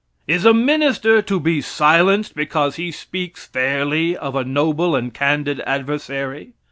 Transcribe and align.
Is 0.25 0.45
a 0.45 0.51
minister 0.51 1.21
to 1.21 1.39
be 1.39 1.61
silenced 1.61 2.33
because 2.35 2.77
he 2.77 2.89
speaks 2.91 3.45
fairly 3.45 4.17
of 4.17 4.35
a 4.35 4.43
noble 4.43 4.95
and 4.95 5.13
candid 5.13 5.59
adversary? 5.59 6.53